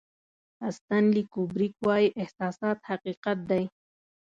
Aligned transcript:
استنلي 0.67 1.23
کوبریک 1.33 1.73
وایي 1.87 2.09
احساسات 2.21 2.77
حقیقت 2.89 3.37
دی. 3.49 3.63